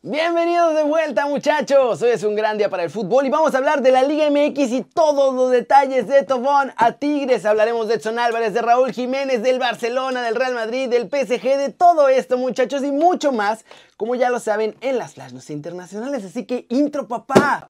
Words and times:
Bienvenidos 0.00 0.76
de 0.76 0.84
vuelta 0.84 1.26
muchachos, 1.26 2.00
hoy 2.02 2.10
es 2.10 2.22
un 2.22 2.36
gran 2.36 2.56
día 2.56 2.70
para 2.70 2.84
el 2.84 2.90
fútbol 2.90 3.26
y 3.26 3.30
vamos 3.30 3.52
a 3.52 3.58
hablar 3.58 3.82
de 3.82 3.90
la 3.90 4.04
Liga 4.04 4.30
MX 4.30 4.70
y 4.70 4.82
todos 4.84 5.34
los 5.34 5.50
detalles 5.50 6.06
de 6.06 6.22
Tobón 6.22 6.72
a 6.76 6.92
Tigres, 6.92 7.44
hablaremos 7.44 7.88
de 7.88 7.94
Edson 7.94 8.20
Álvarez, 8.20 8.54
de 8.54 8.62
Raúl 8.62 8.92
Jiménez, 8.92 9.42
del 9.42 9.58
Barcelona, 9.58 10.22
del 10.22 10.36
Real 10.36 10.54
Madrid, 10.54 10.88
del 10.88 11.08
PSG, 11.08 11.42
de 11.42 11.74
todo 11.76 12.08
esto 12.08 12.38
muchachos 12.38 12.84
y 12.84 12.92
mucho 12.92 13.32
más, 13.32 13.64
como 13.96 14.14
ya 14.14 14.30
lo 14.30 14.38
saben 14.38 14.76
en 14.82 14.98
las 14.98 15.14
flashes 15.14 15.50
internacionales, 15.50 16.24
así 16.24 16.44
que 16.44 16.66
intro 16.68 17.08
papá. 17.08 17.66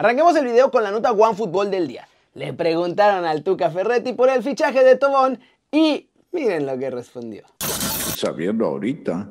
Arranquemos 0.00 0.34
el 0.34 0.46
video 0.46 0.70
con 0.70 0.82
la 0.82 0.90
nota 0.90 1.12
One 1.12 1.36
Fútbol 1.36 1.70
del 1.70 1.86
día. 1.86 2.08
Le 2.32 2.54
preguntaron 2.54 3.26
al 3.26 3.42
Tuca 3.42 3.70
Ferretti 3.70 4.14
por 4.14 4.30
el 4.30 4.42
fichaje 4.42 4.82
de 4.82 4.96
Tobón 4.96 5.38
y 5.70 6.08
miren 6.32 6.64
lo 6.64 6.78
que 6.78 6.88
respondió. 6.88 7.44
Sabiendo 7.58 8.64
ahorita, 8.64 9.30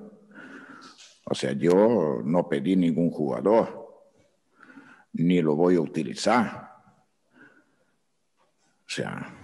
o 1.25 1.33
sea, 1.33 1.53
yo 1.53 2.21
no 2.23 2.47
pedí 2.47 2.75
ningún 2.75 3.09
jugador, 3.09 4.03
ni 5.13 5.41
lo 5.41 5.55
voy 5.55 5.77
a 5.77 5.81
utilizar. 5.81 6.69
O 8.85 8.89
sea, 8.91 9.35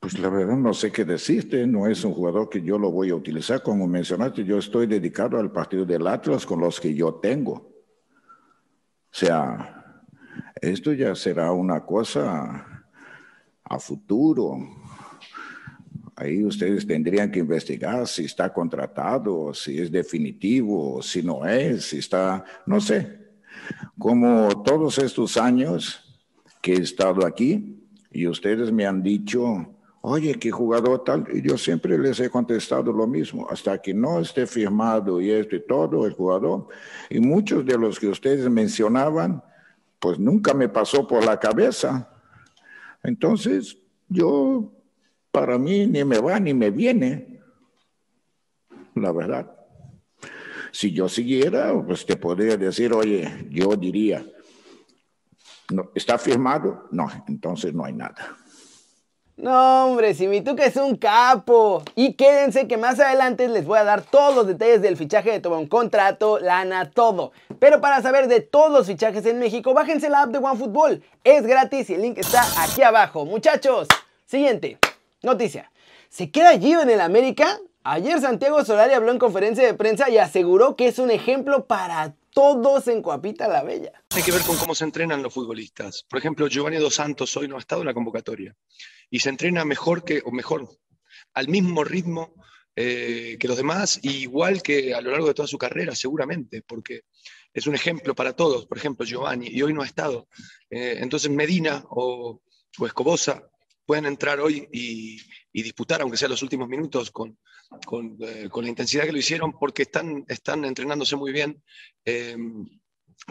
pues 0.00 0.18
la 0.18 0.30
verdad 0.30 0.56
no 0.56 0.72
sé 0.72 0.90
qué 0.90 1.04
decirte, 1.04 1.66
no 1.66 1.86
es 1.86 2.02
un 2.04 2.14
jugador 2.14 2.48
que 2.48 2.62
yo 2.62 2.78
lo 2.78 2.90
voy 2.90 3.10
a 3.10 3.16
utilizar. 3.16 3.62
Como 3.62 3.86
mencionaste, 3.86 4.44
yo 4.44 4.56
estoy 4.56 4.86
dedicado 4.86 5.38
al 5.38 5.52
partido 5.52 5.84
del 5.84 6.06
Atlas 6.06 6.46
con 6.46 6.60
los 6.60 6.80
que 6.80 6.94
yo 6.94 7.16
tengo. 7.16 7.70
O 9.12 9.16
sea, 9.16 9.96
esto 10.60 10.92
ya 10.92 11.14
será 11.14 11.52
una 11.52 11.80
cosa 11.84 12.84
a 13.64 13.78
futuro. 13.78 14.58
Ahí 16.14 16.44
ustedes 16.44 16.86
tendrían 16.86 17.30
que 17.30 17.38
investigar 17.40 18.06
si 18.06 18.24
está 18.24 18.52
contratado, 18.52 19.54
si 19.54 19.78
es 19.78 19.90
definitivo, 19.90 21.02
si 21.02 21.22
no 21.22 21.46
es, 21.46 21.86
si 21.86 21.98
está, 21.98 22.44
no 22.66 22.80
sé. 22.80 23.18
Como 23.98 24.62
todos 24.62 24.98
estos 24.98 25.36
años 25.36 26.22
que 26.60 26.74
he 26.74 26.80
estado 26.80 27.26
aquí 27.26 27.80
y 28.12 28.26
ustedes 28.26 28.70
me 28.70 28.86
han 28.86 29.02
dicho, 29.02 29.79
oye, 30.02 30.34
qué 30.34 30.50
jugador 30.50 31.04
tal, 31.04 31.26
y 31.32 31.42
yo 31.42 31.58
siempre 31.58 31.98
les 31.98 32.18
he 32.20 32.30
contestado 32.30 32.92
lo 32.92 33.06
mismo, 33.06 33.46
hasta 33.50 33.80
que 33.80 33.92
no 33.92 34.20
esté 34.20 34.46
firmado 34.46 35.20
y 35.20 35.30
esto 35.30 35.56
y 35.56 35.66
todo 35.66 36.06
el 36.06 36.12
jugador, 36.12 36.68
y 37.10 37.20
muchos 37.20 37.64
de 37.66 37.76
los 37.76 37.98
que 37.98 38.08
ustedes 38.08 38.48
mencionaban, 38.48 39.42
pues 39.98 40.18
nunca 40.18 40.54
me 40.54 40.68
pasó 40.68 41.06
por 41.06 41.24
la 41.24 41.38
cabeza. 41.38 42.10
Entonces, 43.02 43.76
yo, 44.08 44.72
para 45.30 45.58
mí, 45.58 45.86
ni 45.86 46.04
me 46.04 46.18
va 46.18 46.40
ni 46.40 46.54
me 46.54 46.70
viene, 46.70 47.40
la 48.94 49.12
verdad. 49.12 49.56
Si 50.72 50.92
yo 50.92 51.08
siguiera, 51.08 51.74
pues 51.84 52.06
te 52.06 52.16
podría 52.16 52.56
decir, 52.56 52.92
oye, 52.92 53.48
yo 53.50 53.76
diría, 53.76 54.24
no, 55.70 55.90
¿está 55.94 56.16
firmado? 56.16 56.88
No, 56.90 57.08
entonces 57.28 57.74
no 57.74 57.84
hay 57.84 57.92
nada. 57.92 58.36
No, 59.42 59.86
hombre, 59.86 60.12
si 60.12 60.28
mi 60.28 60.42
Tuca 60.42 60.66
es 60.66 60.76
un 60.76 60.96
capo. 60.96 61.82
Y 61.94 62.12
quédense 62.12 62.68
que 62.68 62.76
más 62.76 63.00
adelante 63.00 63.48
les 63.48 63.64
voy 63.64 63.78
a 63.78 63.84
dar 63.84 64.02
todos 64.02 64.34
los 64.34 64.46
detalles 64.46 64.82
del 64.82 64.98
fichaje 64.98 65.32
de 65.32 65.40
Tobón, 65.40 65.66
contrato, 65.66 66.38
lana, 66.38 66.90
todo. 66.90 67.32
Pero 67.58 67.80
para 67.80 68.02
saber 68.02 68.28
de 68.28 68.42
todos 68.42 68.70
los 68.70 68.86
fichajes 68.86 69.24
en 69.24 69.38
México, 69.38 69.72
bájense 69.72 70.10
la 70.10 70.22
app 70.22 70.30
de 70.30 70.38
OneFootball. 70.38 71.02
Es 71.24 71.46
gratis 71.46 71.88
y 71.88 71.94
el 71.94 72.02
link 72.02 72.18
está 72.18 72.42
aquí 72.62 72.82
abajo. 72.82 73.24
Muchachos, 73.24 73.88
siguiente 74.26 74.76
noticia. 75.22 75.70
¿Se 76.10 76.30
queda 76.30 76.58
Gio 76.58 76.82
en 76.82 76.90
el 76.90 77.00
América? 77.00 77.58
Ayer 77.82 78.20
Santiago 78.20 78.62
Solari 78.62 78.92
habló 78.92 79.10
en 79.10 79.18
conferencia 79.18 79.64
de 79.64 79.72
prensa 79.72 80.10
y 80.10 80.18
aseguró 80.18 80.76
que 80.76 80.88
es 80.88 80.98
un 80.98 81.10
ejemplo 81.10 81.66
para 81.66 82.14
todos 82.28 82.88
en 82.88 83.00
Coapita 83.00 83.48
la 83.48 83.62
Bella. 83.62 83.92
Tiene 84.08 84.26
que 84.26 84.32
ver 84.32 84.42
con 84.42 84.58
cómo 84.58 84.74
se 84.74 84.84
entrenan 84.84 85.22
los 85.22 85.32
futbolistas. 85.32 86.04
Por 86.06 86.18
ejemplo, 86.18 86.46
Giovanni 86.46 86.76
Dos 86.76 86.96
Santos 86.96 87.34
hoy 87.38 87.48
no 87.48 87.56
ha 87.56 87.60
estado 87.60 87.80
en 87.80 87.86
la 87.86 87.94
convocatoria 87.94 88.54
y 89.08 89.20
se 89.20 89.30
entrena 89.30 89.64
mejor 89.64 90.04
que, 90.04 90.20
o 90.22 90.30
mejor, 90.30 90.68
al 91.32 91.48
mismo 91.48 91.82
ritmo 91.82 92.34
eh, 92.76 93.38
que 93.40 93.48
los 93.48 93.56
demás, 93.56 93.98
igual 94.02 94.62
que 94.62 94.92
a 94.92 95.00
lo 95.00 95.10
largo 95.10 95.28
de 95.28 95.34
toda 95.34 95.48
su 95.48 95.56
carrera, 95.56 95.94
seguramente, 95.94 96.60
porque 96.60 97.04
es 97.54 97.66
un 97.66 97.74
ejemplo 97.74 98.14
para 98.14 98.34
todos. 98.34 98.66
Por 98.66 98.76
ejemplo, 98.76 99.06
Giovanni, 99.06 99.48
y 99.48 99.62
hoy 99.62 99.72
no 99.72 99.80
ha 99.80 99.86
estado. 99.86 100.28
Eh, 100.68 100.98
entonces 101.00 101.30
Medina 101.30 101.82
o 101.88 102.42
Escobosa 102.84 103.50
pueden 103.90 104.06
entrar 104.06 104.38
hoy 104.38 104.68
y, 104.72 105.20
disputar, 105.52 106.00
aunque 106.00 106.16
sea 106.16 106.28
los 106.28 106.44
últimos 106.44 106.68
minutos, 106.68 107.10
con, 107.10 107.36
eh, 108.20 108.48
con, 108.48 108.62
la 108.62 108.68
intensidad 108.68 109.02
que 109.02 109.10
lo 109.10 109.18
hicieron, 109.18 109.58
porque 109.58 109.82
están, 109.82 110.24
están 110.28 110.64
entrenándose 110.64 111.16
muy 111.16 111.32
bien 111.32 111.60
em, 112.04 112.68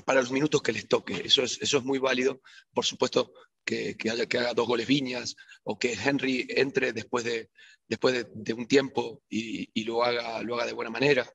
para 0.04 0.20
los 0.20 0.34
minutos 0.34 0.62
que 0.62 0.74
les 0.74 0.86
toque. 0.86 1.22
Eso 1.24 1.44
es, 1.44 1.62
eso 1.62 1.78
es 1.78 1.84
muy 1.86 1.98
válido. 1.98 2.42
Por 2.74 2.84
supuesto, 2.84 3.32
que, 3.64 3.96
haya, 4.12 4.26
que 4.26 4.38
haga 4.38 4.54
dos 4.54 4.68
goles 4.68 4.86
Viñas 4.86 5.38
o 5.64 5.80
que 5.80 5.94
Henry 5.94 6.46
entre 6.50 6.92
después 6.92 7.24
de, 7.24 7.50
después 7.88 8.26
de, 8.30 8.54
un 8.54 8.68
tiempo 8.68 9.24
y, 9.30 9.70
y, 9.74 9.86
lo, 9.86 10.04
haga, 10.04 10.44
lo 10.44 10.56
haga 10.56 10.66
de 10.66 10.74
buena 10.74 10.92
manera. 10.92 11.26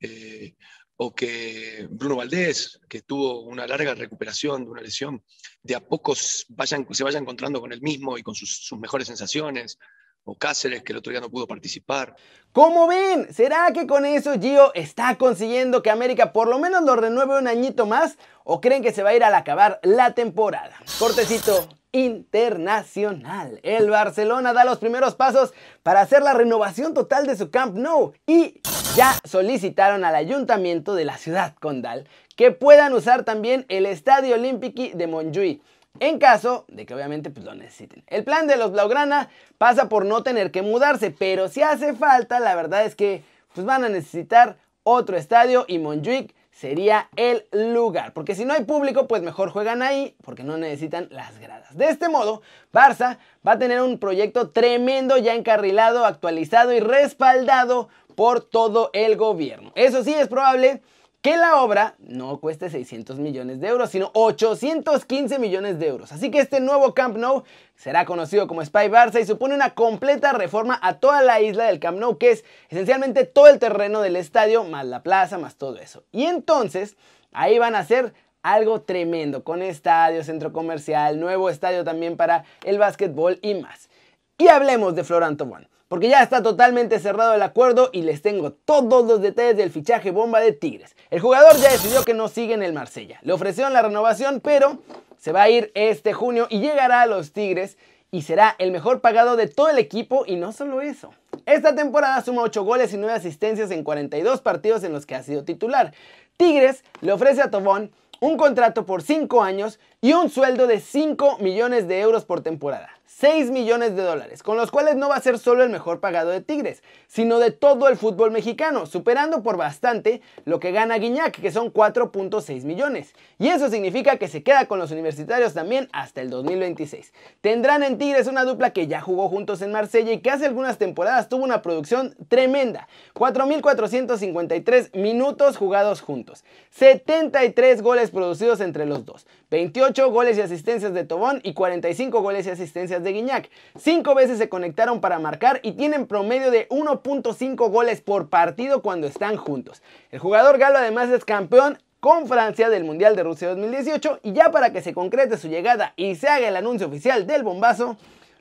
Eh, 0.00 0.56
o 0.96 1.14
que 1.14 1.86
Bruno 1.90 2.16
Valdés, 2.16 2.80
que 2.88 3.02
tuvo 3.02 3.42
una 3.42 3.66
larga 3.66 3.94
recuperación 3.94 4.64
de 4.64 4.70
una 4.70 4.82
lesión, 4.82 5.22
de 5.62 5.74
a 5.74 5.80
pocos 5.80 6.46
vayan, 6.48 6.86
se 6.92 7.04
vaya 7.04 7.18
encontrando 7.18 7.60
con 7.60 7.72
él 7.72 7.82
mismo 7.82 8.16
y 8.16 8.22
con 8.22 8.34
sus, 8.34 8.72
mejores 8.78 9.08
sensaciones, 9.08 9.78
o 10.26 10.36
Cáceres, 10.38 10.82
que 10.82 10.92
el 10.92 10.98
otro 10.98 11.10
día 11.10 11.20
no 11.20 11.28
pudo 11.28 11.46
participar. 11.46 12.16
¿Cómo 12.52 12.86
ven? 12.86 13.32
¿Será 13.34 13.70
que 13.74 13.86
con 13.86 14.06
eso 14.06 14.40
Gio 14.40 14.72
está 14.74 15.16
consiguiendo 15.18 15.82
que 15.82 15.90
América 15.90 16.32
por 16.32 16.48
lo 16.48 16.58
menos 16.58 16.82
lo 16.82 16.96
renueve 16.96 17.38
un 17.38 17.46
añito 17.46 17.84
más? 17.84 18.16
¿O 18.42 18.60
creen 18.60 18.82
que 18.82 18.92
se 18.92 19.02
va 19.02 19.10
a 19.10 19.14
ir 19.14 19.22
al 19.22 19.34
acabar 19.34 19.80
la 19.82 20.14
temporada? 20.14 20.76
Cortecito 20.98 21.68
internacional. 21.94 23.60
El 23.62 23.88
Barcelona 23.88 24.52
da 24.52 24.64
los 24.64 24.78
primeros 24.78 25.14
pasos 25.14 25.54
para 25.84 26.00
hacer 26.00 26.22
la 26.22 26.34
renovación 26.34 26.92
total 26.92 27.24
de 27.24 27.36
su 27.36 27.50
Camp 27.50 27.76
Nou 27.76 28.12
y 28.26 28.60
ya 28.96 29.14
solicitaron 29.24 30.04
al 30.04 30.16
ayuntamiento 30.16 30.96
de 30.96 31.04
la 31.04 31.16
ciudad 31.16 31.54
condal 31.60 32.08
que 32.36 32.50
puedan 32.50 32.92
usar 32.94 33.22
también 33.22 33.64
el 33.68 33.86
Estadio 33.86 34.34
Olímpico 34.34 34.82
de 34.92 35.06
Montjuïc 35.06 35.62
en 36.00 36.18
caso 36.18 36.64
de 36.66 36.84
que 36.84 36.94
obviamente 36.94 37.30
pues, 37.30 37.46
lo 37.46 37.54
necesiten. 37.54 38.02
El 38.08 38.24
plan 38.24 38.48
de 38.48 38.56
los 38.56 38.72
Blaugrana 38.72 39.28
pasa 39.56 39.88
por 39.88 40.04
no 40.04 40.24
tener 40.24 40.50
que 40.50 40.62
mudarse, 40.62 41.12
pero 41.12 41.48
si 41.48 41.62
hace 41.62 41.94
falta, 41.94 42.40
la 42.40 42.56
verdad 42.56 42.84
es 42.84 42.96
que 42.96 43.22
pues, 43.54 43.64
van 43.64 43.84
a 43.84 43.88
necesitar 43.88 44.56
otro 44.82 45.16
estadio 45.16 45.64
y 45.68 45.78
Montjuic 45.78 46.34
sería 46.54 47.08
el 47.16 47.44
lugar. 47.52 48.12
Porque 48.12 48.34
si 48.34 48.44
no 48.44 48.54
hay 48.54 48.64
público, 48.64 49.06
pues 49.06 49.22
mejor 49.22 49.50
juegan 49.50 49.82
ahí 49.82 50.14
porque 50.24 50.44
no 50.44 50.56
necesitan 50.56 51.08
las 51.10 51.38
gradas. 51.38 51.76
De 51.76 51.86
este 51.88 52.08
modo, 52.08 52.42
Barça 52.72 53.18
va 53.46 53.52
a 53.52 53.58
tener 53.58 53.80
un 53.82 53.98
proyecto 53.98 54.50
tremendo 54.50 55.18
ya 55.18 55.34
encarrilado, 55.34 56.06
actualizado 56.06 56.72
y 56.72 56.80
respaldado 56.80 57.88
por 58.14 58.40
todo 58.40 58.90
el 58.92 59.16
gobierno. 59.16 59.72
Eso 59.74 60.04
sí, 60.04 60.14
es 60.14 60.28
probable 60.28 60.80
que 61.24 61.38
la 61.38 61.62
obra 61.62 61.94
no 62.00 62.38
cueste 62.38 62.68
600 62.68 63.18
millones 63.18 63.58
de 63.58 63.68
euros, 63.68 63.88
sino 63.88 64.10
815 64.12 65.38
millones 65.38 65.78
de 65.78 65.86
euros. 65.86 66.12
Así 66.12 66.30
que 66.30 66.38
este 66.38 66.60
nuevo 66.60 66.92
Camp 66.92 67.16
Nou 67.16 67.44
será 67.74 68.04
conocido 68.04 68.46
como 68.46 68.62
Spy 68.62 68.90
Barça 68.90 69.22
y 69.22 69.24
supone 69.24 69.54
una 69.54 69.70
completa 69.70 70.34
reforma 70.34 70.78
a 70.82 70.98
toda 70.98 71.22
la 71.22 71.40
isla 71.40 71.64
del 71.64 71.80
Camp 71.80 71.98
Nou, 71.98 72.18
que 72.18 72.32
es 72.32 72.44
esencialmente 72.68 73.24
todo 73.24 73.46
el 73.46 73.58
terreno 73.58 74.02
del 74.02 74.16
estadio, 74.16 74.64
más 74.64 74.84
la 74.84 75.02
plaza, 75.02 75.38
más 75.38 75.56
todo 75.56 75.78
eso. 75.78 76.04
Y 76.12 76.24
entonces, 76.24 76.98
ahí 77.32 77.58
van 77.58 77.74
a 77.74 77.78
hacer 77.78 78.12
algo 78.42 78.82
tremendo, 78.82 79.44
con 79.44 79.62
estadio, 79.62 80.22
centro 80.24 80.52
comercial, 80.52 81.18
nuevo 81.18 81.48
estadio 81.48 81.84
también 81.84 82.18
para 82.18 82.44
el 82.64 82.76
básquetbol 82.76 83.38
y 83.40 83.54
más. 83.54 83.88
Y 84.36 84.48
hablemos 84.48 84.94
de 84.94 85.04
Floranto 85.04 85.44
One 85.44 85.68
porque 85.94 86.08
ya 86.08 86.24
está 86.24 86.42
totalmente 86.42 86.98
cerrado 86.98 87.34
el 87.34 87.42
acuerdo 87.42 87.88
y 87.92 88.02
les 88.02 88.20
tengo 88.20 88.50
todos 88.50 89.06
los 89.06 89.22
detalles 89.22 89.56
del 89.56 89.70
fichaje 89.70 90.10
bomba 90.10 90.40
de 90.40 90.50
Tigres. 90.50 90.96
El 91.08 91.20
jugador 91.20 91.56
ya 91.58 91.70
decidió 91.70 92.02
que 92.02 92.14
no 92.14 92.26
sigue 92.26 92.52
en 92.52 92.64
el 92.64 92.72
Marsella. 92.72 93.20
Le 93.22 93.32
ofrecieron 93.32 93.72
la 93.72 93.80
renovación, 93.80 94.40
pero 94.40 94.78
se 95.20 95.30
va 95.30 95.42
a 95.42 95.50
ir 95.50 95.70
este 95.76 96.12
junio 96.12 96.48
y 96.50 96.58
llegará 96.58 97.02
a 97.02 97.06
los 97.06 97.32
Tigres 97.32 97.78
y 98.10 98.22
será 98.22 98.56
el 98.58 98.72
mejor 98.72 99.02
pagado 99.02 99.36
de 99.36 99.46
todo 99.46 99.68
el 99.68 99.78
equipo 99.78 100.24
y 100.26 100.34
no 100.34 100.50
solo 100.50 100.80
eso. 100.80 101.14
Esta 101.46 101.76
temporada 101.76 102.20
suma 102.22 102.42
8 102.42 102.64
goles 102.64 102.92
y 102.92 102.96
9 102.96 103.12
asistencias 103.12 103.70
en 103.70 103.84
42 103.84 104.40
partidos 104.40 104.82
en 104.82 104.92
los 104.92 105.06
que 105.06 105.14
ha 105.14 105.22
sido 105.22 105.44
titular. 105.44 105.94
Tigres 106.36 106.82
le 107.02 107.12
ofrece 107.12 107.40
a 107.40 107.52
Tobón 107.52 107.92
un 108.18 108.36
contrato 108.36 108.84
por 108.84 109.02
5 109.02 109.44
años 109.44 109.78
y 110.00 110.12
un 110.12 110.28
sueldo 110.28 110.66
de 110.66 110.80
5 110.80 111.38
millones 111.38 111.86
de 111.86 112.00
euros 112.00 112.24
por 112.24 112.40
temporada. 112.40 112.90
6 113.16 113.52
millones 113.52 113.94
de 113.94 114.02
dólares, 114.02 114.42
con 114.42 114.56
los 114.56 114.72
cuales 114.72 114.96
no 114.96 115.08
va 115.08 115.14
a 115.14 115.20
ser 115.20 115.38
solo 115.38 115.62
el 115.62 115.70
mejor 115.70 116.00
pagado 116.00 116.30
de 116.30 116.40
Tigres, 116.40 116.82
sino 117.06 117.38
de 117.38 117.52
todo 117.52 117.86
el 117.86 117.96
fútbol 117.96 118.32
mexicano, 118.32 118.86
superando 118.86 119.44
por 119.44 119.56
bastante 119.56 120.20
lo 120.44 120.58
que 120.58 120.72
gana 120.72 120.98
Guiñac, 120.98 121.40
que 121.40 121.52
son 121.52 121.72
4.6 121.72 122.64
millones. 122.64 123.14
Y 123.38 123.48
eso 123.48 123.70
significa 123.70 124.16
que 124.16 124.26
se 124.26 124.42
queda 124.42 124.66
con 124.66 124.80
los 124.80 124.90
universitarios 124.90 125.54
también 125.54 125.88
hasta 125.92 126.22
el 126.22 126.30
2026. 126.30 127.12
Tendrán 127.40 127.84
en 127.84 127.98
Tigres 127.98 128.26
una 128.26 128.42
dupla 128.42 128.72
que 128.72 128.88
ya 128.88 129.00
jugó 129.00 129.28
juntos 129.28 129.62
en 129.62 129.70
Marsella 129.70 130.10
y 130.10 130.18
que 130.18 130.32
hace 130.32 130.46
algunas 130.46 130.78
temporadas 130.78 131.28
tuvo 131.28 131.44
una 131.44 131.62
producción 131.62 132.16
tremenda, 132.26 132.88
4.453 133.14 134.92
minutos 134.98 135.56
jugados 135.56 136.00
juntos, 136.00 136.42
73 136.70 137.80
goles 137.80 138.10
producidos 138.10 138.60
entre 138.60 138.86
los 138.86 139.04
dos, 139.04 139.28
28 139.54 140.10
goles 140.10 140.36
y 140.36 140.40
asistencias 140.40 140.92
de 140.94 141.04
Tobón 141.04 141.38
y 141.44 141.54
45 141.54 142.20
goles 142.22 142.44
y 142.44 142.50
asistencias 142.50 143.04
de 143.04 143.12
Guiñac. 143.12 143.50
Cinco 143.78 144.16
veces 144.16 144.36
se 144.38 144.48
conectaron 144.48 145.00
para 145.00 145.20
marcar 145.20 145.60
y 145.62 145.74
tienen 145.74 146.08
promedio 146.08 146.50
de 146.50 146.68
1.5 146.70 147.70
goles 147.70 148.00
por 148.00 148.28
partido 148.28 148.82
cuando 148.82 149.06
están 149.06 149.36
juntos. 149.36 149.80
El 150.10 150.18
jugador 150.18 150.58
galo 150.58 150.78
además 150.78 151.08
es 151.10 151.24
campeón 151.24 151.78
con 152.00 152.26
Francia 152.26 152.68
del 152.68 152.82
Mundial 152.82 153.14
de 153.14 153.22
Rusia 153.22 153.46
2018 153.50 154.18
y 154.24 154.32
ya 154.32 154.50
para 154.50 154.72
que 154.72 154.82
se 154.82 154.92
concrete 154.92 155.36
su 155.36 155.46
llegada 155.46 155.94
y 155.94 156.16
se 156.16 156.26
haga 156.26 156.48
el 156.48 156.56
anuncio 156.56 156.88
oficial 156.88 157.24
del 157.24 157.44
bombazo, 157.44 157.96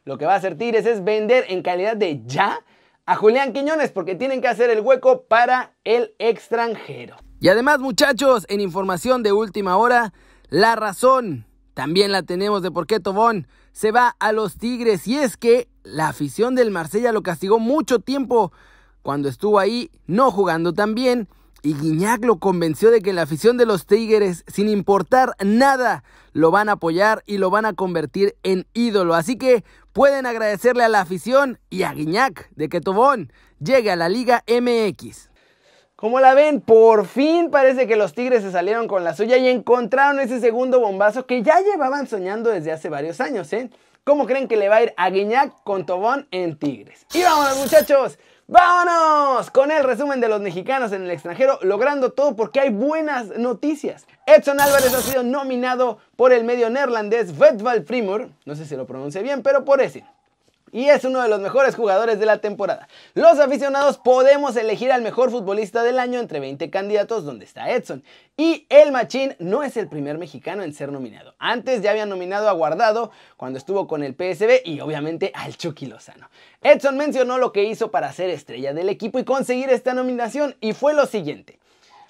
lo 0.06 0.18
que 0.18 0.26
va 0.26 0.34
a 0.34 0.38
hacer 0.38 0.58
Tigres 0.58 0.88
es 0.88 1.04
vender 1.04 1.46
en 1.48 1.62
calidad 1.62 1.96
de 1.96 2.24
ya 2.26 2.62
a 3.06 3.16
Julián 3.16 3.54
Quiñones 3.54 3.92
porque 3.92 4.16
tienen 4.16 4.42
que 4.42 4.48
hacer 4.48 4.72
el 4.72 4.80
hueco 4.80 5.26
para 5.26 5.74
el 5.84 6.16
extranjero. 6.18 7.18
Y 7.40 7.50
además 7.50 7.78
muchachos, 7.78 8.48
en 8.50 8.62
información 8.62 9.22
de 9.22 9.32
última 9.32 9.78
hora, 9.78 10.12
la 10.54 10.76
razón 10.76 11.48
también 11.74 12.12
la 12.12 12.22
tenemos 12.22 12.62
de 12.62 12.70
por 12.70 12.86
qué 12.86 13.00
Tobón 13.00 13.48
se 13.72 13.92
va 13.92 14.16
a 14.20 14.32
los 14.32 14.60
Tigres. 14.60 15.08
Y 15.08 15.18
es 15.18 15.36
que 15.36 15.68
la 15.82 16.10
afición 16.10 16.54
del 16.54 16.70
Marsella 16.70 17.12
lo 17.12 17.24
castigó 17.24 17.58
mucho 17.58 17.98
tiempo 17.98 18.52
cuando 19.02 19.30
estuvo 19.30 19.58
ahí 19.58 19.90
no 20.06 20.30
jugando 20.30 20.72
tan 20.72 20.94
bien. 20.94 21.28
Y 21.64 21.74
Guiñac 21.74 22.24
lo 22.24 22.38
convenció 22.38 22.92
de 22.92 23.02
que 23.02 23.14
la 23.14 23.24
afición 23.24 23.58
de 23.58 23.66
los 23.66 23.88
Tigres, 23.88 24.44
sin 24.46 24.70
importar 24.70 25.36
nada, 25.44 26.04
lo 26.34 26.52
van 26.52 26.70
a 26.70 26.74
apoyar 26.74 27.24
y 27.26 27.40
lo 27.40 27.50
van 27.50 27.66
a 27.66 27.74
convertir 27.74 28.36
en 28.44 28.68
ídolo. 28.76 29.16
Así 29.16 29.38
que 29.38 29.64
pueden 29.92 30.28
agradecerle 30.28 30.84
a 30.84 30.90
la 30.90 31.02
afición 31.02 31.58
y 31.72 31.82
a 31.82 31.94
Guiñac 31.94 32.52
de 32.56 32.70
que 32.70 32.80
Tobón 32.80 33.34
llegue 33.58 33.90
a 33.90 33.96
la 33.96 34.08
Liga 34.08 34.44
MX. 34.48 35.33
Como 36.04 36.20
la 36.20 36.34
ven, 36.34 36.60
por 36.60 37.06
fin 37.06 37.50
parece 37.50 37.88
que 37.88 37.96
los 37.96 38.14
Tigres 38.14 38.44
se 38.44 38.52
salieron 38.52 38.90
con 38.90 39.06
la 39.06 39.16
suya 39.16 39.38
y 39.38 39.48
encontraron 39.48 40.20
ese 40.20 40.42
segundo 40.42 40.82
bombazo 40.82 41.26
que 41.26 41.42
ya 41.44 41.62
llevaban 41.62 42.08
soñando 42.08 42.50
desde 42.50 42.74
hace 42.74 42.90
varios 42.90 43.22
años, 43.22 43.54
¿eh? 43.54 43.70
¿Cómo 44.04 44.26
creen 44.26 44.50
que 44.50 44.58
le 44.58 44.68
va 44.68 44.76
a 44.76 44.84
ir 44.84 44.94
a 44.98 45.10
Guiñac 45.10 45.64
con 45.64 45.86
Tobón 45.86 46.28
en 46.32 46.60
Tigres? 46.60 47.06
Y 47.14 47.24
vámonos 47.24 47.58
muchachos, 47.58 48.20
vámonos 48.48 49.50
con 49.52 49.72
el 49.72 49.82
resumen 49.86 50.20
de 50.20 50.28
los 50.28 50.42
mexicanos 50.42 50.92
en 50.92 51.04
el 51.04 51.12
extranjero, 51.12 51.58
logrando 51.62 52.12
todo 52.12 52.36
porque 52.36 52.60
hay 52.60 52.70
buenas 52.70 53.28
noticias. 53.38 54.06
Edson 54.26 54.60
Álvarez 54.60 54.94
ha 54.94 55.02
sido 55.02 55.24
nominado 55.24 56.00
por 56.18 56.34
el 56.34 56.44
medio 56.44 56.70
neerlandés 56.70 57.38
Vetval 57.38 57.84
Primor, 57.84 58.28
no 58.44 58.56
sé 58.56 58.66
si 58.66 58.76
lo 58.76 58.86
pronuncie 58.86 59.24
bien, 59.24 59.42
pero 59.42 59.64
por 59.64 59.80
ese 59.80 60.04
y 60.74 60.90
es 60.90 61.06
uno 61.06 61.22
de 61.22 61.30
los 61.30 61.40
mejores 61.40 61.76
jugadores 61.76 62.20
de 62.20 62.26
la 62.26 62.40
temporada. 62.40 62.90
Los 63.14 63.40
aficionados 63.40 64.00
podemos 64.00 64.58
elegir 64.58 64.92
al 64.92 65.04
mejor 65.04 65.30
futbolista 65.30 65.84
del 65.84 66.00
año 66.00 66.20
entre 66.20 66.40
20 66.40 66.70
candidatos 66.72 67.24
donde 67.24 67.46
está 67.46 67.70
Edson. 67.72 68.04
Y 68.36 68.66
el 68.70 68.92
Machín 68.92 69.36
no 69.38 69.62
es 69.62 69.78
el 69.78 69.88
primer 69.88 70.18
mexicano 70.18 70.64
en 70.64 70.74
ser 70.74 70.92
nominado. 70.92 71.36
Antes 71.38 71.84
ya 71.84 71.92
habían 71.92 72.10
nominado 72.10 72.50
a 72.50 72.54
Guardado 72.54 73.12
cuando 73.38 73.60
estuvo 73.60 73.88
con 73.88 74.04
el 74.04 74.16
PSB 74.16 74.64
y 74.66 74.80
obviamente 74.82 75.32
al 75.36 75.56
Chucky 75.56 75.86
Lozano. 75.86 76.30
Edson 76.64 76.98
mencionó 76.98 77.38
lo 77.38 77.52
que 77.52 77.66
hizo 77.66 77.92
para 77.92 78.12
ser 78.12 78.32
estrella 78.32 78.74
del 78.74 78.90
equipo 78.90 79.20
y 79.20 79.24
conseguir 79.24 79.70
esta 79.70 79.94
nominación 79.94 80.56
y 80.60 80.74
fue 80.74 80.96
lo 80.96 81.06
siguiente. 81.06 81.60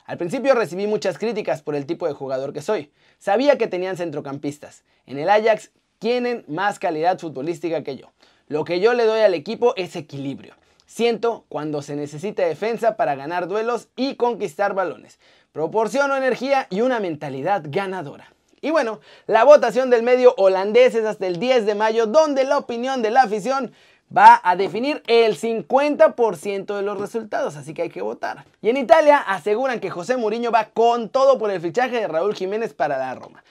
Al 0.05 0.17
principio 0.17 0.55
recibí 0.55 0.87
muchas 0.87 1.17
críticas 1.17 1.61
por 1.61 1.75
el 1.75 1.85
tipo 1.85 2.07
de 2.07 2.13
jugador 2.13 2.53
que 2.53 2.61
soy. 2.61 2.93
Sabía 3.19 3.57
que 3.57 3.67
tenían 3.67 3.97
centrocampistas. 3.97 4.83
En 5.05 5.19
el 5.19 5.29
Ajax 5.29 5.71
tienen 5.99 6.45
más 6.47 6.79
calidad 6.79 7.19
futbolística 7.19 7.83
que 7.83 7.97
yo. 7.97 8.11
Lo 8.53 8.65
que 8.65 8.79
yo 8.79 8.93
le 8.93 9.05
doy 9.05 9.21
al 9.21 9.33
equipo 9.33 9.73
es 9.77 9.95
equilibrio. 9.95 10.53
Siento 10.85 11.43
cuando 11.49 11.81
se 11.81 11.95
necesita 11.95 12.45
defensa 12.45 12.97
para 12.97 13.15
ganar 13.15 13.47
duelos 13.47 13.87
y 13.95 14.13
conquistar 14.13 14.75
balones. 14.75 15.17
Proporciono 15.53 16.15
energía 16.15 16.67
y 16.69 16.81
una 16.81 16.99
mentalidad 16.99 17.63
ganadora. 17.65 18.31
Y 18.61 18.69
bueno, 18.69 18.99
la 19.25 19.43
votación 19.43 19.89
del 19.89 20.03
medio 20.03 20.35
holandés 20.37 20.93
es 20.93 21.03
hasta 21.03 21.25
el 21.25 21.39
10 21.39 21.65
de 21.65 21.73
mayo, 21.73 22.05
donde 22.05 22.43
la 22.43 22.59
opinión 22.59 23.01
de 23.01 23.09
la 23.09 23.23
afición 23.23 23.73
va 24.15 24.39
a 24.43 24.55
definir 24.55 25.01
el 25.07 25.35
50% 25.35 26.75
de 26.75 26.83
los 26.83 26.99
resultados, 26.99 27.55
así 27.55 27.73
que 27.73 27.81
hay 27.81 27.89
que 27.89 28.03
votar. 28.03 28.45
Y 28.61 28.69
en 28.69 28.77
Italia 28.77 29.17
aseguran 29.17 29.79
que 29.79 29.89
José 29.89 30.15
Mourinho 30.15 30.51
va 30.51 30.65
con 30.65 31.09
todo 31.09 31.39
por 31.39 31.49
el 31.49 31.59
fichaje 31.59 32.01
de 32.01 32.07
Raúl 32.07 32.35
Jiménez 32.35 32.75
para 32.75 32.99
la 32.99 33.15
Roma. 33.15 33.43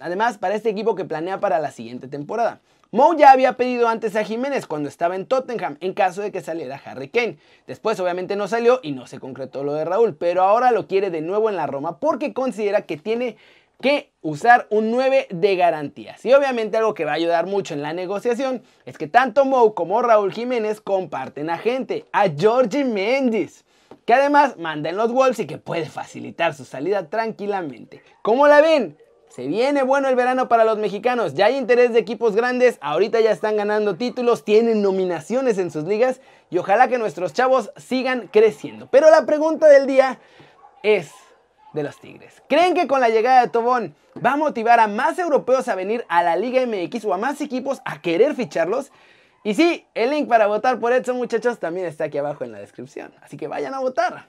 además, 0.00 0.36
para 0.38 0.56
este 0.56 0.68
equipo 0.68 0.96
que 0.96 1.04
planea 1.04 1.38
para 1.38 1.60
la 1.60 1.70
siguiente 1.70 2.08
temporada. 2.08 2.58
Mou 2.92 3.14
ya 3.16 3.30
había 3.30 3.52
pedido 3.52 3.86
antes 3.86 4.16
a 4.16 4.24
Jiménez 4.24 4.66
cuando 4.66 4.88
estaba 4.88 5.14
en 5.14 5.26
Tottenham 5.26 5.76
en 5.80 5.94
caso 5.94 6.22
de 6.22 6.32
que 6.32 6.40
saliera 6.40 6.82
Harry 6.84 7.08
Kane. 7.08 7.38
Después 7.68 8.00
obviamente 8.00 8.34
no 8.34 8.48
salió 8.48 8.80
y 8.82 8.90
no 8.90 9.06
se 9.06 9.20
concretó 9.20 9.62
lo 9.62 9.74
de 9.74 9.84
Raúl, 9.84 10.16
pero 10.16 10.42
ahora 10.42 10.72
lo 10.72 10.88
quiere 10.88 11.10
de 11.10 11.20
nuevo 11.20 11.48
en 11.48 11.54
la 11.54 11.68
Roma 11.68 12.00
porque 12.00 12.32
considera 12.32 12.82
que 12.82 12.96
tiene 12.96 13.36
que 13.80 14.10
usar 14.22 14.66
un 14.70 14.90
9 14.90 15.28
de 15.30 15.54
garantías. 15.54 16.24
Y 16.26 16.34
obviamente 16.34 16.78
algo 16.78 16.94
que 16.94 17.04
va 17.04 17.12
a 17.12 17.14
ayudar 17.14 17.46
mucho 17.46 17.74
en 17.74 17.82
la 17.82 17.92
negociación 17.92 18.64
es 18.84 18.98
que 18.98 19.06
tanto 19.06 19.44
Mou 19.44 19.72
como 19.74 20.02
Raúl 20.02 20.32
Jiménez 20.32 20.80
comparten 20.80 21.48
a 21.48 21.58
gente, 21.58 22.06
a 22.10 22.28
Georgie 22.28 22.82
Mendes, 22.82 23.64
que 24.04 24.14
además 24.14 24.56
manda 24.56 24.90
en 24.90 24.96
los 24.96 25.12
Wolves 25.12 25.38
y 25.38 25.46
que 25.46 25.58
puede 25.58 25.86
facilitar 25.86 26.54
su 26.54 26.64
salida 26.64 27.08
tranquilamente. 27.08 28.02
¿Cómo 28.22 28.48
la 28.48 28.60
ven? 28.60 28.98
Se 29.40 29.46
viene 29.46 29.82
bueno 29.82 30.06
el 30.10 30.16
verano 30.16 30.48
para 30.48 30.64
los 30.64 30.76
mexicanos, 30.76 31.32
ya 31.32 31.46
hay 31.46 31.56
interés 31.56 31.94
de 31.94 31.98
equipos 31.98 32.36
grandes, 32.36 32.76
ahorita 32.82 33.20
ya 33.20 33.30
están 33.30 33.56
ganando 33.56 33.96
títulos, 33.96 34.44
tienen 34.44 34.82
nominaciones 34.82 35.56
en 35.56 35.70
sus 35.70 35.84
ligas 35.84 36.20
y 36.50 36.58
ojalá 36.58 36.88
que 36.88 36.98
nuestros 36.98 37.32
chavos 37.32 37.72
sigan 37.78 38.28
creciendo. 38.30 38.88
Pero 38.90 39.08
la 39.08 39.24
pregunta 39.24 39.66
del 39.66 39.86
día 39.86 40.18
es 40.82 41.10
de 41.72 41.82
los 41.82 41.98
Tigres. 41.98 42.42
¿Creen 42.50 42.74
que 42.74 42.86
con 42.86 43.00
la 43.00 43.08
llegada 43.08 43.40
de 43.40 43.48
Tobón 43.48 43.94
va 44.22 44.32
a 44.32 44.36
motivar 44.36 44.78
a 44.78 44.88
más 44.88 45.18
europeos 45.18 45.68
a 45.68 45.74
venir 45.74 46.04
a 46.10 46.22
la 46.22 46.36
Liga 46.36 46.60
MX 46.66 47.06
o 47.06 47.14
a 47.14 47.16
más 47.16 47.40
equipos 47.40 47.80
a 47.86 48.02
querer 48.02 48.34
ficharlos? 48.34 48.92
Y 49.42 49.54
sí, 49.54 49.86
el 49.94 50.10
link 50.10 50.28
para 50.28 50.48
votar 50.48 50.78
por 50.78 50.92
Edson 50.92 51.16
muchachos 51.16 51.58
también 51.58 51.86
está 51.86 52.04
aquí 52.04 52.18
abajo 52.18 52.44
en 52.44 52.52
la 52.52 52.58
descripción, 52.58 53.10
así 53.22 53.38
que 53.38 53.48
vayan 53.48 53.72
a 53.72 53.78
votar. 53.78 54.26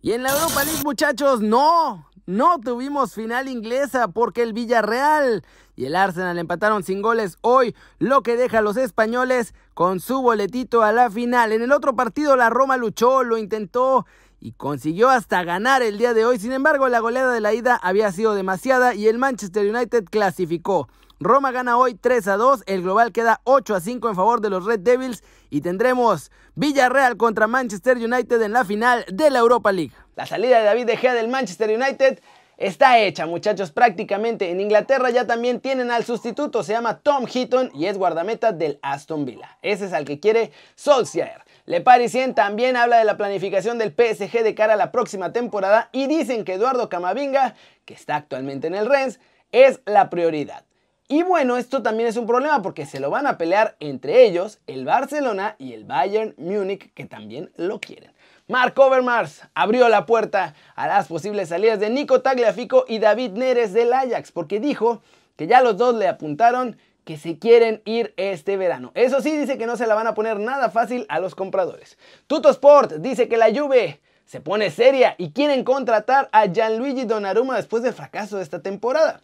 Y 0.00 0.12
en 0.12 0.22
la 0.22 0.30
Europa 0.30 0.62
League, 0.62 0.84
muchachos, 0.84 1.40
no, 1.40 2.08
no 2.24 2.60
tuvimos 2.60 3.14
final 3.14 3.48
inglesa 3.48 4.06
porque 4.06 4.42
el 4.42 4.52
Villarreal 4.52 5.44
y 5.74 5.86
el 5.86 5.96
Arsenal 5.96 6.38
empataron 6.38 6.84
sin 6.84 7.02
goles 7.02 7.36
hoy, 7.40 7.74
lo 7.98 8.22
que 8.22 8.36
deja 8.36 8.58
a 8.58 8.62
los 8.62 8.76
españoles 8.76 9.54
con 9.74 9.98
su 9.98 10.22
boletito 10.22 10.82
a 10.82 10.92
la 10.92 11.10
final. 11.10 11.50
En 11.50 11.62
el 11.62 11.72
otro 11.72 11.96
partido 11.96 12.36
la 12.36 12.48
Roma 12.48 12.76
luchó, 12.76 13.24
lo 13.24 13.38
intentó 13.38 14.06
y 14.40 14.52
consiguió 14.52 15.08
hasta 15.10 15.42
ganar 15.44 15.82
el 15.82 15.98
día 15.98 16.14
de 16.14 16.24
hoy. 16.24 16.38
Sin 16.38 16.52
embargo, 16.52 16.88
la 16.88 17.00
goleada 17.00 17.32
de 17.32 17.40
la 17.40 17.54
ida 17.54 17.76
había 17.76 18.12
sido 18.12 18.34
demasiada 18.34 18.94
y 18.94 19.08
el 19.08 19.18
Manchester 19.18 19.74
United 19.74 20.04
clasificó. 20.04 20.88
Roma 21.20 21.50
gana 21.50 21.76
hoy 21.76 21.94
3 21.94 22.28
a 22.28 22.36
2, 22.36 22.62
el 22.66 22.82
global 22.82 23.12
queda 23.12 23.40
8 23.42 23.74
a 23.74 23.80
5 23.80 24.08
en 24.08 24.14
favor 24.14 24.40
de 24.40 24.50
los 24.50 24.64
Red 24.64 24.80
Devils 24.80 25.24
y 25.50 25.62
tendremos 25.62 26.30
Villarreal 26.54 27.16
contra 27.16 27.48
Manchester 27.48 27.96
United 27.96 28.40
en 28.40 28.52
la 28.52 28.64
final 28.64 29.04
de 29.12 29.28
la 29.30 29.40
Europa 29.40 29.72
League. 29.72 29.92
La 30.14 30.26
salida 30.26 30.58
de 30.58 30.64
David 30.64 30.86
De 30.86 30.96
Gea 30.96 31.14
del 31.14 31.26
Manchester 31.26 31.70
United 31.70 32.20
está 32.56 33.00
hecha, 33.00 33.26
muchachos, 33.26 33.72
prácticamente. 33.72 34.50
En 34.50 34.60
Inglaterra 34.60 35.10
ya 35.10 35.26
también 35.26 35.60
tienen 35.60 35.90
al 35.90 36.04
sustituto, 36.04 36.62
se 36.62 36.72
llama 36.72 36.98
Tom 36.98 37.26
Heaton 37.26 37.72
y 37.74 37.86
es 37.86 37.98
guardameta 37.98 38.52
del 38.52 38.78
Aston 38.82 39.24
Villa. 39.24 39.58
Ese 39.62 39.86
es 39.86 39.92
al 39.92 40.04
que 40.04 40.20
quiere 40.20 40.52
Solskjaer. 40.76 41.47
Le 41.68 41.82
Parisien 41.82 42.34
también 42.34 42.78
habla 42.78 42.96
de 42.96 43.04
la 43.04 43.18
planificación 43.18 43.76
del 43.76 43.90
PSG 43.90 44.42
de 44.42 44.54
cara 44.54 44.72
a 44.72 44.76
la 44.76 44.90
próxima 44.90 45.34
temporada 45.34 45.90
y 45.92 46.06
dicen 46.06 46.46
que 46.46 46.54
Eduardo 46.54 46.88
Camavinga, 46.88 47.56
que 47.84 47.92
está 47.92 48.16
actualmente 48.16 48.68
en 48.68 48.74
el 48.74 48.88
Rennes, 48.88 49.20
es 49.52 49.82
la 49.84 50.08
prioridad. 50.08 50.64
Y 51.08 51.24
bueno, 51.24 51.58
esto 51.58 51.82
también 51.82 52.08
es 52.08 52.16
un 52.16 52.26
problema 52.26 52.62
porque 52.62 52.86
se 52.86 53.00
lo 53.00 53.10
van 53.10 53.26
a 53.26 53.36
pelear 53.36 53.76
entre 53.80 54.24
ellos 54.24 54.60
el 54.66 54.86
Barcelona 54.86 55.56
y 55.58 55.74
el 55.74 55.84
Bayern 55.84 56.32
Múnich 56.38 56.90
que 56.94 57.04
también 57.04 57.52
lo 57.56 57.80
quieren. 57.80 58.12
Mark 58.46 58.72
Overmars 58.78 59.42
abrió 59.52 59.90
la 59.90 60.06
puerta 60.06 60.54
a 60.74 60.86
las 60.86 61.08
posibles 61.08 61.50
salidas 61.50 61.80
de 61.80 61.90
Nico 61.90 62.22
Tagliafico 62.22 62.86
y 62.88 62.98
David 62.98 63.32
Neres 63.32 63.74
del 63.74 63.92
Ajax 63.92 64.32
porque 64.32 64.58
dijo 64.58 65.02
que 65.36 65.46
ya 65.46 65.60
los 65.60 65.76
dos 65.76 65.94
le 65.96 66.08
apuntaron 66.08 66.78
que 67.08 67.16
se 67.16 67.38
quieren 67.38 67.80
ir 67.86 68.12
este 68.18 68.58
verano. 68.58 68.92
Eso 68.92 69.22
sí, 69.22 69.34
dice 69.34 69.56
que 69.56 69.64
no 69.64 69.78
se 69.78 69.86
la 69.86 69.94
van 69.94 70.06
a 70.06 70.12
poner 70.12 70.38
nada 70.38 70.68
fácil 70.68 71.06
a 71.08 71.20
los 71.20 71.34
compradores. 71.34 71.96
Tuto 72.26 72.50
Sport 72.50 72.96
dice 72.96 73.28
que 73.28 73.38
la 73.38 73.46
Juve 73.46 73.98
se 74.26 74.42
pone 74.42 74.70
seria 74.70 75.14
y 75.16 75.30
quieren 75.30 75.64
contratar 75.64 76.28
a 76.32 76.44
Gianluigi 76.44 77.06
Donnarumma 77.06 77.56
después 77.56 77.82
del 77.82 77.94
fracaso 77.94 78.36
de 78.36 78.42
esta 78.42 78.60
temporada. 78.60 79.22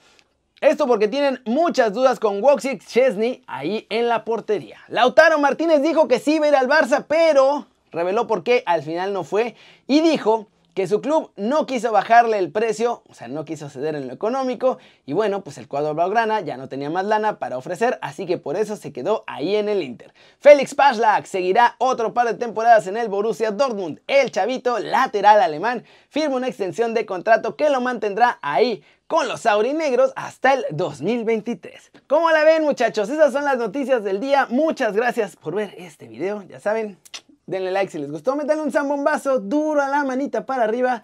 Esto 0.62 0.86
porque 0.86 1.08
tienen 1.08 1.42
muchas 1.44 1.92
dudas 1.92 2.18
con 2.18 2.42
Woxic 2.42 2.82
Chesney 2.86 3.44
ahí 3.46 3.86
en 3.90 4.08
la 4.08 4.24
portería. 4.24 4.78
Lautaro 4.88 5.38
Martínez 5.38 5.82
dijo 5.82 6.08
que 6.08 6.20
sí 6.20 6.36
iba 6.36 6.46
a 6.46 6.48
ir 6.48 6.56
al 6.56 6.70
Barça, 6.70 7.04
pero 7.06 7.66
reveló 7.92 8.26
por 8.26 8.44
qué 8.44 8.62
al 8.64 8.82
final 8.82 9.12
no 9.12 9.24
fue 9.24 9.56
y 9.86 10.00
dijo 10.00 10.48
que 10.74 10.88
su 10.88 11.00
club 11.00 11.30
no 11.36 11.66
quiso 11.66 11.92
bajarle 11.92 12.38
el 12.38 12.50
precio, 12.50 13.02
o 13.08 13.14
sea, 13.14 13.28
no 13.28 13.44
quiso 13.44 13.70
ceder 13.70 13.94
en 13.94 14.08
lo 14.08 14.12
económico, 14.12 14.78
y 15.06 15.12
bueno, 15.12 15.42
pues 15.42 15.56
el 15.58 15.68
cuadro 15.68 15.94
blaugrana 15.94 16.40
ya 16.40 16.56
no 16.56 16.68
tenía 16.68 16.90
más 16.90 17.04
lana 17.04 17.38
para 17.38 17.56
ofrecer, 17.56 17.98
así 18.02 18.26
que 18.26 18.38
por 18.38 18.56
eso 18.56 18.76
se 18.76 18.92
quedó 18.92 19.24
ahí 19.26 19.54
en 19.54 19.68
el 19.68 19.82
Inter. 19.82 20.12
Félix 20.40 20.74
Pajlak 20.74 21.26
seguirá 21.26 21.76
otro 21.78 22.12
par 22.12 22.26
de 22.26 22.34
temporadas 22.34 22.86
en 22.86 22.96
el 22.96 23.08
Borussia 23.08 23.52
Dortmund. 23.52 24.00
El 24.06 24.32
chavito 24.32 24.78
lateral 24.78 25.40
alemán 25.40 25.84
firma 26.08 26.36
una 26.36 26.48
extensión 26.48 26.92
de 26.92 27.06
contrato 27.06 27.56
que 27.56 27.70
lo 27.70 27.80
mantendrá 27.80 28.38
ahí 28.42 28.82
con 29.06 29.28
los 29.28 29.46
aurinegros 29.46 30.12
hasta 30.16 30.54
el 30.54 30.64
2023. 30.70 31.92
¿Cómo 32.06 32.30
la 32.30 32.42
ven 32.42 32.64
muchachos? 32.64 33.08
Esas 33.10 33.32
son 33.32 33.44
las 33.44 33.58
noticias 33.58 34.02
del 34.02 34.18
día. 34.18 34.46
Muchas 34.50 34.94
gracias 34.94 35.36
por 35.36 35.54
ver 35.54 35.74
este 35.78 36.08
video. 36.08 36.42
Ya 36.42 36.58
saben, 36.58 36.98
Denle 37.46 37.70
like 37.70 37.90
si 37.90 37.98
les 37.98 38.10
gustó, 38.10 38.36
métanle 38.36 38.62
un 38.62 38.72
zambombazo 38.72 39.38
duro 39.38 39.82
a 39.82 39.88
la 39.88 40.04
manita 40.04 40.46
para 40.46 40.64
arriba 40.64 41.02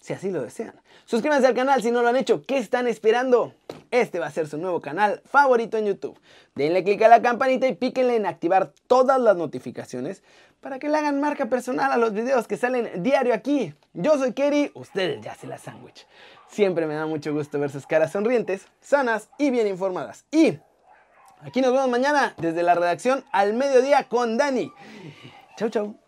si 0.00 0.14
así 0.14 0.30
lo 0.30 0.42
desean. 0.42 0.74
Suscríbanse 1.04 1.46
al 1.46 1.54
canal 1.54 1.82
si 1.82 1.90
no 1.90 2.02
lo 2.02 2.08
han 2.08 2.16
hecho. 2.16 2.42
¿Qué 2.42 2.58
están 2.58 2.88
esperando? 2.88 3.54
Este 3.90 4.18
va 4.18 4.26
a 4.26 4.30
ser 4.30 4.48
su 4.48 4.56
nuevo 4.56 4.80
canal 4.80 5.20
favorito 5.26 5.76
en 5.76 5.86
YouTube. 5.86 6.18
Denle 6.54 6.82
click 6.82 7.02
a 7.02 7.08
la 7.08 7.20
campanita 7.20 7.66
y 7.66 7.74
píquenle 7.74 8.16
en 8.16 8.26
activar 8.26 8.72
todas 8.86 9.20
las 9.20 9.36
notificaciones 9.36 10.22
para 10.60 10.78
que 10.78 10.88
le 10.88 10.96
hagan 10.96 11.20
marca 11.20 11.46
personal 11.46 11.92
a 11.92 11.96
los 11.96 12.12
videos 12.12 12.46
que 12.46 12.56
salen 12.56 13.02
diario 13.02 13.34
aquí. 13.34 13.74
Yo 13.92 14.18
soy 14.18 14.32
Kerry, 14.32 14.70
ustedes 14.74 15.20
ya 15.22 15.34
se 15.34 15.46
la 15.46 15.58
sándwich. 15.58 16.06
Siempre 16.48 16.86
me 16.86 16.94
da 16.94 17.06
mucho 17.06 17.32
gusto 17.32 17.58
ver 17.58 17.70
sus 17.70 17.86
caras 17.86 18.12
sonrientes, 18.12 18.66
sanas 18.80 19.28
y 19.38 19.50
bien 19.50 19.66
informadas. 19.66 20.24
Y 20.30 20.58
aquí 21.40 21.60
nos 21.60 21.72
vemos 21.72 21.88
mañana 21.88 22.34
desde 22.38 22.62
la 22.62 22.74
redacción 22.74 23.24
al 23.32 23.54
mediodía 23.54 24.08
con 24.08 24.36
Dani. 24.36 24.72
Chau, 25.60 25.68
chau. 25.68 25.99